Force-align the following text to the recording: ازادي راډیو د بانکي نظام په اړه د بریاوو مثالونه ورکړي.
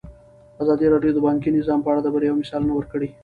ازادي 0.63 0.85
راډیو 0.93 1.15
د 1.15 1.19
بانکي 1.25 1.49
نظام 1.57 1.79
په 1.81 1.89
اړه 1.91 2.01
د 2.03 2.07
بریاوو 2.13 2.41
مثالونه 2.41 2.73
ورکړي. 2.75 3.09